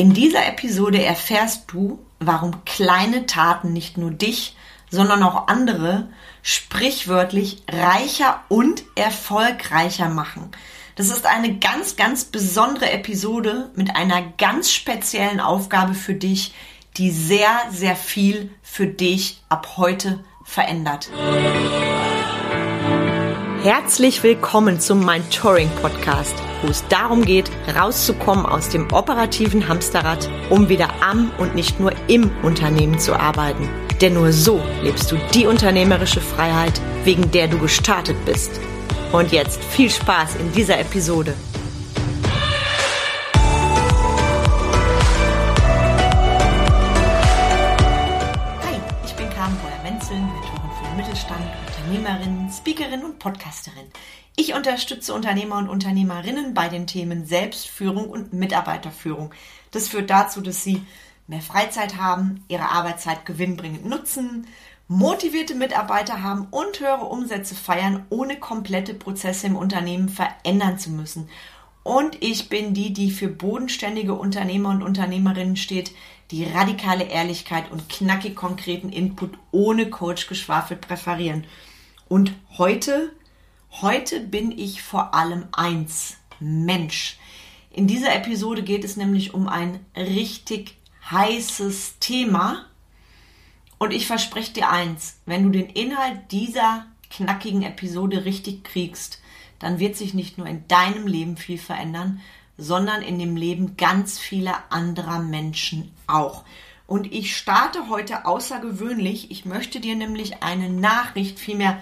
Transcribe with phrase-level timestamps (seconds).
[0.00, 4.56] In dieser Episode erfährst du, warum kleine Taten nicht nur dich,
[4.90, 6.08] sondern auch andere
[6.42, 10.52] sprichwörtlich reicher und erfolgreicher machen.
[10.96, 16.54] Das ist eine ganz, ganz besondere Episode mit einer ganz speziellen Aufgabe für dich,
[16.96, 21.10] die sehr, sehr viel für dich ab heute verändert.
[23.62, 30.28] Herzlich willkommen zum Mind Touring Podcast, wo es darum geht, rauszukommen aus dem operativen Hamsterrad,
[30.50, 33.68] um wieder am und nicht nur im Unternehmen zu arbeiten.
[34.00, 38.60] Denn nur so lebst du die unternehmerische Freiheit, wegen der du gestartet bist.
[39.12, 41.34] Und jetzt viel Spaß in dieser Episode.
[48.62, 53.86] Hi, ich bin Carmen Breuer-Menzel, Mentorin für den Mittelstand Unternehmerin, Speakerin und Podcasterin.
[54.40, 59.34] Ich unterstütze Unternehmer und Unternehmerinnen bei den Themen Selbstführung und Mitarbeiterführung.
[59.70, 60.80] Das führt dazu, dass sie
[61.26, 64.46] mehr Freizeit haben, ihre Arbeitszeit gewinnbringend nutzen,
[64.88, 71.28] motivierte Mitarbeiter haben und höhere Umsätze feiern, ohne komplette Prozesse im Unternehmen verändern zu müssen.
[71.82, 75.92] Und ich bin die, die für bodenständige Unternehmer und Unternehmerinnen steht,
[76.30, 81.44] die radikale Ehrlichkeit und knackig konkreten Input ohne Coach-Geschwafel präferieren.
[82.08, 83.12] Und heute,
[83.70, 87.18] heute bin ich vor allem eins, Mensch.
[87.70, 90.76] In dieser Episode geht es nämlich um ein richtig
[91.10, 92.66] heißes Thema.
[93.78, 99.20] Und ich verspreche dir eins, wenn du den Inhalt dieser knackigen Episode richtig kriegst,
[99.58, 102.20] dann wird sich nicht nur in deinem Leben viel verändern,
[102.56, 106.44] sondern in dem Leben ganz vieler anderer Menschen auch.
[106.86, 109.30] Und ich starte heute außergewöhnlich.
[109.30, 111.80] Ich möchte dir nämlich eine Nachricht, vielmehr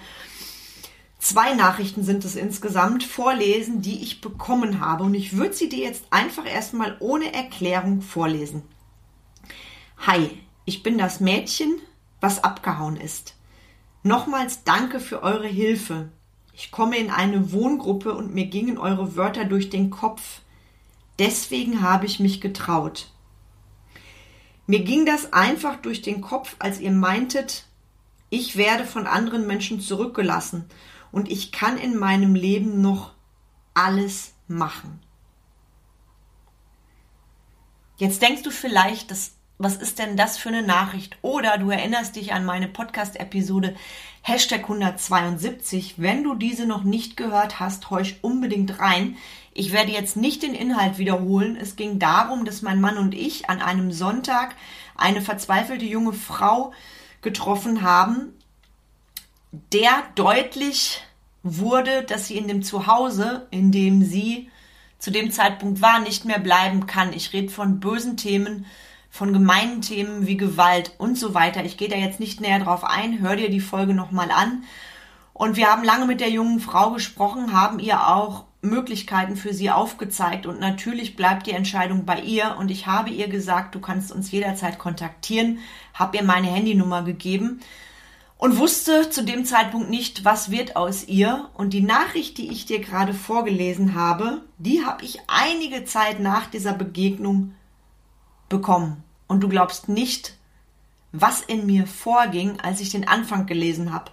[1.19, 5.03] zwei Nachrichten sind es insgesamt, vorlesen, die ich bekommen habe.
[5.03, 8.63] Und ich würde sie dir jetzt einfach erstmal ohne Erklärung vorlesen.
[9.99, 10.29] Hi,
[10.65, 11.79] ich bin das Mädchen,
[12.21, 13.35] was abgehauen ist.
[14.01, 16.09] Nochmals danke für eure Hilfe.
[16.53, 20.41] Ich komme in eine Wohngruppe und mir gingen eure Wörter durch den Kopf.
[21.19, 23.11] Deswegen habe ich mich getraut.
[24.67, 27.65] Mir ging das einfach durch den Kopf, als ihr meintet,
[28.29, 30.65] ich werde von anderen Menschen zurückgelassen
[31.11, 33.13] und ich kann in meinem Leben noch
[33.73, 34.99] alles machen.
[37.97, 41.17] Jetzt denkst du vielleicht, das, was ist denn das für eine Nachricht?
[41.21, 43.75] Oder du erinnerst dich an meine Podcast-Episode
[44.21, 45.95] Hashtag 172.
[45.97, 49.17] Wenn du diese noch nicht gehört hast, heuch unbedingt rein.
[49.53, 51.57] Ich werde jetzt nicht den Inhalt wiederholen.
[51.59, 54.55] Es ging darum, dass mein Mann und ich an einem Sonntag
[54.95, 56.71] eine verzweifelte junge Frau
[57.21, 58.33] getroffen haben,
[59.51, 61.01] der deutlich
[61.43, 64.49] wurde, dass sie in dem Zuhause, in dem sie
[64.99, 67.13] zu dem Zeitpunkt war, nicht mehr bleiben kann.
[67.13, 68.65] Ich rede von bösen Themen,
[69.09, 71.63] von gemeinen Themen wie Gewalt und so weiter.
[71.63, 73.19] Ich gehe da jetzt nicht näher drauf ein.
[73.21, 74.63] Hör dir die Folge nochmal an.
[75.33, 79.71] Und wir haben lange mit der jungen Frau gesprochen, haben ihr auch Möglichkeiten für sie
[79.71, 84.11] aufgezeigt und natürlich bleibt die Entscheidung bei ihr und ich habe ihr gesagt, du kannst
[84.11, 85.59] uns jederzeit kontaktieren,
[85.93, 87.61] habe ihr meine Handynummer gegeben
[88.39, 92.65] und wusste zu dem Zeitpunkt nicht, was wird aus ihr und die Nachricht, die ich
[92.65, 97.53] dir gerade vorgelesen habe, die habe ich einige Zeit nach dieser Begegnung
[98.47, 100.37] bekommen und du glaubst nicht,
[101.11, 104.09] was in mir vorging, als ich den Anfang gelesen habe.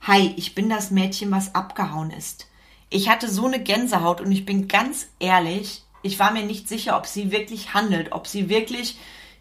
[0.00, 2.46] Hi, ich bin das Mädchen, was abgehauen ist.
[2.88, 6.96] Ich hatte so eine Gänsehaut und ich bin ganz ehrlich, ich war mir nicht sicher,
[6.96, 8.98] ob sie wirklich handelt, ob sie wirklich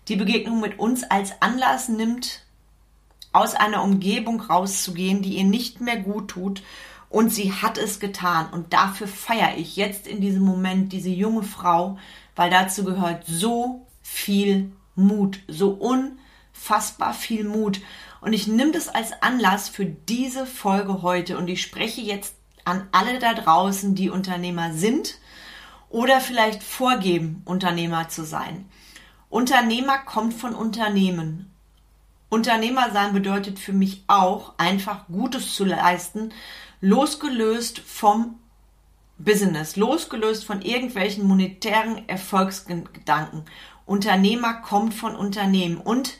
[0.10, 2.45] die Begegnung mit uns als Anlass nimmt,
[3.36, 6.64] aus einer Umgebung rauszugehen, die ihr nicht mehr gut tut.
[7.10, 8.50] Und sie hat es getan.
[8.52, 11.98] Und dafür feiere ich jetzt in diesem Moment diese junge Frau,
[12.36, 17.82] weil dazu gehört so viel Mut, so unfassbar viel Mut.
[18.22, 22.88] Und ich nehme das als Anlass für diese Folge heute und ich spreche jetzt an
[22.92, 25.20] alle da draußen, die Unternehmer sind
[25.90, 28.68] oder vielleicht vorgeben, Unternehmer zu sein.
[29.30, 31.55] Unternehmer kommt von Unternehmen.
[32.36, 36.34] Unternehmer sein bedeutet für mich auch, einfach Gutes zu leisten,
[36.82, 38.38] losgelöst vom
[39.18, 43.46] Business, losgelöst von irgendwelchen monetären Erfolgsgedanken.
[43.86, 45.78] Unternehmer kommt von Unternehmen.
[45.78, 46.18] Und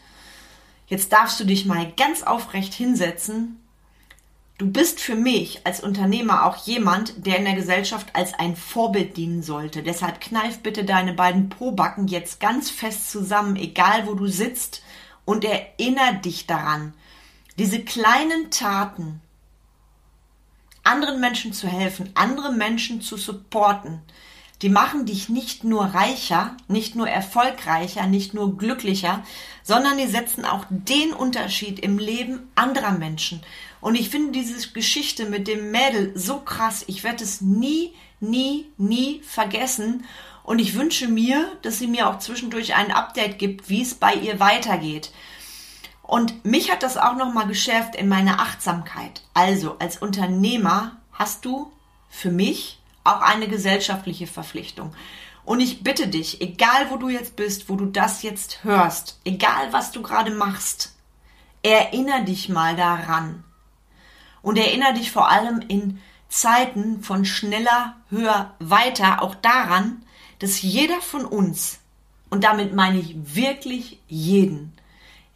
[0.88, 3.60] jetzt darfst du dich mal ganz aufrecht hinsetzen
[4.58, 9.18] Du bist für mich als Unternehmer auch jemand, der in der Gesellschaft als ein Vorbild
[9.18, 9.84] dienen sollte.
[9.84, 14.82] Deshalb kneif bitte deine beiden Probacken jetzt ganz fest zusammen, egal wo du sitzt,
[15.26, 16.94] und erinner dich daran,
[17.58, 19.22] diese kleinen Taten,
[20.84, 24.02] anderen Menschen zu helfen, andere Menschen zu supporten,
[24.62, 29.24] die machen dich nicht nur reicher, nicht nur erfolgreicher, nicht nur glücklicher,
[29.64, 33.42] sondern die setzen auch den Unterschied im Leben anderer Menschen.
[33.82, 36.86] Und ich finde diese Geschichte mit dem Mädel so krass.
[36.88, 40.06] Ich werde es nie, nie, nie vergessen.
[40.46, 44.14] Und ich wünsche mir, dass sie mir auch zwischendurch ein Update gibt, wie es bei
[44.14, 45.12] ihr weitergeht.
[46.04, 49.24] Und mich hat das auch nochmal geschärft in meiner Achtsamkeit.
[49.34, 51.72] Also als Unternehmer hast du
[52.10, 54.94] für mich auch eine gesellschaftliche Verpflichtung.
[55.46, 59.74] Und ich bitte dich, egal wo du jetzt bist, wo du das jetzt hörst, egal
[59.74, 60.96] was du gerade machst,
[61.64, 63.44] erinnere dich mal daran.
[64.44, 66.00] Und erinnere dich vor allem in
[66.30, 70.05] Zeiten von schneller, höher, weiter auch daran,
[70.40, 71.80] dass jeder von uns,
[72.30, 74.74] und damit meine ich wirklich jeden,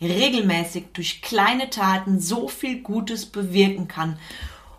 [0.02, 4.18] regelmäßig durch kleine Taten so viel Gutes bewirken kann.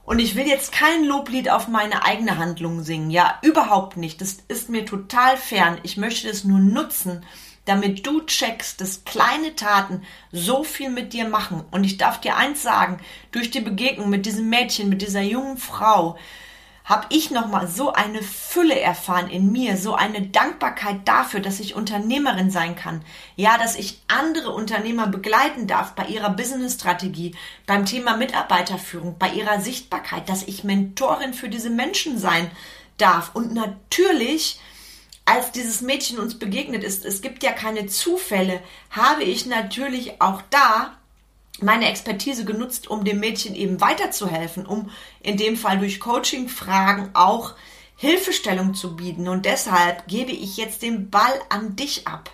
[0.04, 3.10] Und ich will jetzt kein Loblied auf meine eigene Handlung singen.
[3.10, 4.20] Ja, überhaupt nicht.
[4.20, 5.78] Das ist mir total fern.
[5.82, 7.24] Ich möchte es nur nutzen,
[7.64, 10.02] damit du checkst, dass kleine Taten
[10.32, 11.62] so viel mit dir machen.
[11.70, 12.98] Und ich darf dir eins sagen,
[13.30, 16.18] durch die Begegnung mit diesem Mädchen, mit dieser jungen Frau,
[16.90, 21.76] habe ich nochmal so eine Fülle erfahren in mir, so eine Dankbarkeit dafür, dass ich
[21.76, 23.02] Unternehmerin sein kann.
[23.36, 29.60] Ja, dass ich andere Unternehmer begleiten darf bei ihrer Businessstrategie, beim Thema Mitarbeiterführung, bei ihrer
[29.60, 32.50] Sichtbarkeit, dass ich Mentorin für diese Menschen sein
[32.98, 33.36] darf.
[33.36, 34.58] Und natürlich,
[35.24, 38.60] als dieses Mädchen uns begegnet ist, es gibt ja keine Zufälle,
[38.90, 40.96] habe ich natürlich auch da
[41.60, 47.54] meine Expertise genutzt, um dem Mädchen eben weiterzuhelfen, um in dem Fall durch Coaching-Fragen auch
[47.96, 49.28] Hilfestellung zu bieten.
[49.28, 52.30] Und deshalb gebe ich jetzt den Ball an dich ab.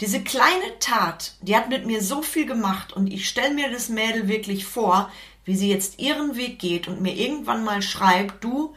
[0.00, 3.88] Diese kleine Tat, die hat mit mir so viel gemacht und ich stelle mir das
[3.88, 5.12] Mädel wirklich vor,
[5.44, 8.74] wie sie jetzt ihren Weg geht und mir irgendwann mal schreibt, du,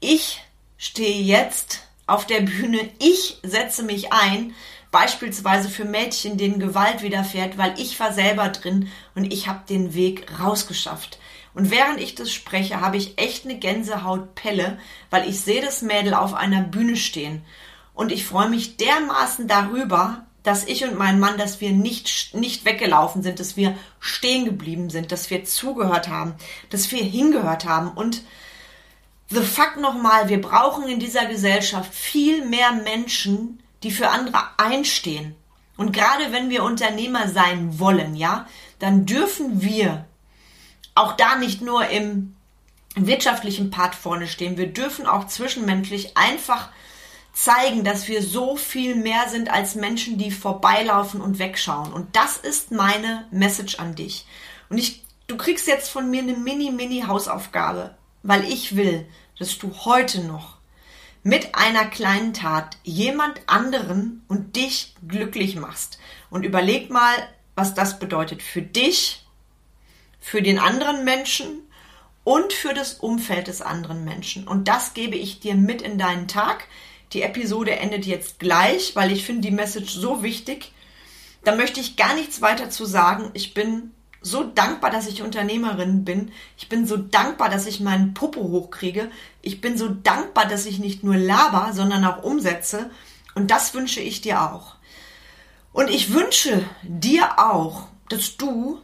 [0.00, 0.40] ich
[0.76, 4.54] stehe jetzt auf der Bühne, ich setze mich ein
[4.90, 9.94] beispielsweise für Mädchen, denen Gewalt widerfährt, weil ich war selber drin und ich habe den
[9.94, 11.18] Weg rausgeschafft.
[11.54, 14.78] Und während ich das spreche, habe ich echt eine Gänsehautpelle,
[15.10, 17.42] weil ich sehe das Mädel auf einer Bühne stehen.
[17.94, 22.64] Und ich freue mich dermaßen darüber, dass ich und mein Mann, dass wir nicht, nicht
[22.64, 26.34] weggelaufen sind, dass wir stehen geblieben sind, dass wir zugehört haben,
[26.70, 27.90] dass wir hingehört haben.
[27.90, 28.22] Und
[29.30, 35.34] the fuck nochmal, wir brauchen in dieser Gesellschaft viel mehr Menschen, die für andere einstehen.
[35.76, 38.46] Und gerade wenn wir Unternehmer sein wollen, ja,
[38.78, 40.06] dann dürfen wir
[40.94, 42.34] auch da nicht nur im
[42.96, 44.56] wirtschaftlichen Part vorne stehen.
[44.56, 46.70] Wir dürfen auch zwischenmenschlich einfach
[47.32, 51.92] zeigen, dass wir so viel mehr sind als Menschen, die vorbeilaufen und wegschauen.
[51.92, 54.26] Und das ist meine Message an dich.
[54.68, 59.06] Und ich, du kriegst jetzt von mir eine mini, mini Hausaufgabe, weil ich will,
[59.38, 60.57] dass du heute noch
[61.28, 65.98] mit einer kleinen Tat jemand anderen und dich glücklich machst.
[66.30, 67.14] Und überleg mal,
[67.54, 69.26] was das bedeutet für dich,
[70.18, 71.64] für den anderen Menschen
[72.24, 74.48] und für das Umfeld des anderen Menschen.
[74.48, 76.64] Und das gebe ich dir mit in deinen Tag.
[77.12, 80.72] Die Episode endet jetzt gleich, weil ich finde die Message so wichtig.
[81.44, 83.30] Da möchte ich gar nichts weiter zu sagen.
[83.34, 86.32] Ich bin so dankbar, dass ich Unternehmerin bin.
[86.56, 89.10] Ich bin so dankbar, dass ich meinen Popo hochkriege.
[89.42, 92.90] Ich bin so dankbar, dass ich nicht nur laber, sondern auch umsetze.
[93.34, 94.74] Und das wünsche ich dir auch.
[95.72, 98.80] Und ich wünsche dir auch, dass du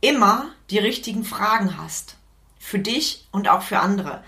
[0.00, 2.16] immer die richtigen Fragen hast.
[2.58, 4.24] Für dich und auch für andere.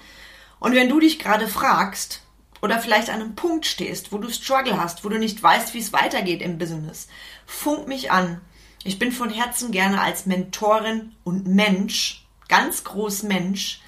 [0.60, 2.22] Und wenn du dich gerade fragst
[2.62, 5.80] oder vielleicht an einem Punkt stehst, wo du Struggle hast, wo du nicht weißt, wie
[5.80, 7.08] es weitergeht im Business,
[7.46, 8.40] funk mich an
[8.84, 13.80] ich bin von Herzen gerne als Mentorin und Mensch, ganz groß Mensch,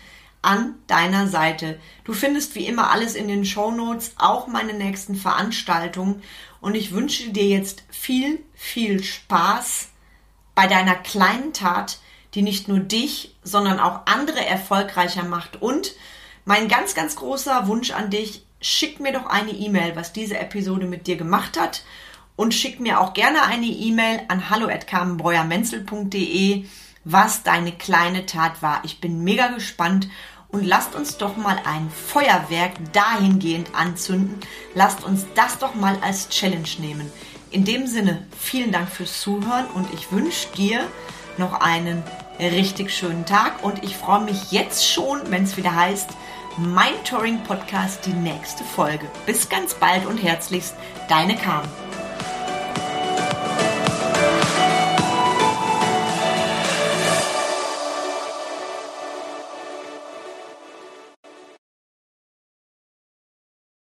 [0.43, 1.79] an deiner Seite.
[2.05, 6.23] Du findest wie immer alles in den Show Notes, auch meine nächsten Veranstaltungen.
[6.61, 9.89] Und ich wünsche dir jetzt viel, viel Spaß
[10.55, 11.99] bei deiner kleinen Tat,
[12.35, 15.61] die nicht nur dich, sondern auch andere erfolgreicher macht.
[15.61, 15.93] Und
[16.45, 20.87] mein ganz, ganz großer Wunsch an dich, schick mir doch eine E-Mail, was diese Episode
[20.87, 21.83] mit dir gemacht hat
[22.41, 26.65] und schick mir auch gerne eine E-Mail an hallo@carmenbreuermenzel.de,
[27.05, 28.81] was deine kleine Tat war.
[28.83, 30.09] Ich bin mega gespannt
[30.49, 34.41] und lasst uns doch mal ein Feuerwerk dahingehend anzünden.
[34.75, 37.13] Lasst uns das doch mal als Challenge nehmen.
[37.51, 40.81] In dem Sinne, vielen Dank fürs Zuhören und ich wünsche dir
[41.37, 42.03] noch einen
[42.39, 46.09] richtig schönen Tag und ich freue mich jetzt schon, wenn es wieder heißt,
[46.57, 49.05] mein Touring Podcast, die nächste Folge.
[49.27, 50.75] Bis ganz bald und herzlichst,
[51.07, 51.69] deine Carmen.